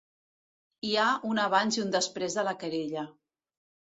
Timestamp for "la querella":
2.47-3.07